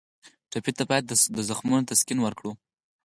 ټپي 0.51 0.71
ته 0.77 0.83
باید 0.89 1.03
د 1.35 1.39
زخمونو 1.49 1.87
تسکین 1.89 2.19
ورکړو. 2.21 2.51